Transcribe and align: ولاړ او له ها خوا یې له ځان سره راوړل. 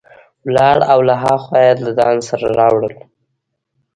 ولاړ 0.47 0.77
او 0.91 0.99
له 1.07 1.15
ها 1.21 1.35
خوا 1.43 1.59
یې 1.65 1.73
له 1.83 1.91
ځان 1.97 2.15
سره 2.29 2.45
راوړل. 2.59 2.95